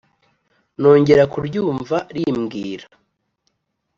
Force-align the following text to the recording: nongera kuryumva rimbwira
nongera 0.79 1.23
kuryumva 1.33 1.97
rimbwira 2.15 2.85